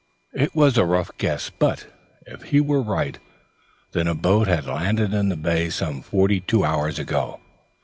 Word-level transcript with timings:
It 0.33 0.55
was 0.55 0.79
a 0.79 0.83
rough 0.83 1.11
guess, 1.19 1.51
but, 1.51 1.85
if 2.25 2.41
he 2.45 2.59
were 2.59 2.81
right, 2.81 3.19
then 3.91 4.07
a 4.07 4.15
boat 4.15 4.47
had 4.47 4.65
landed 4.65 5.13
in 5.13 5.29
that 5.29 5.43
bay 5.43 5.69
some 5.69 6.01
forty 6.01 6.39
two 6.39 6.65
hours 6.65 6.97
ago. 6.97 7.39